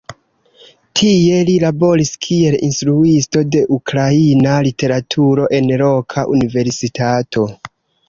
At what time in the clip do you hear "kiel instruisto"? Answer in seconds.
2.27-3.45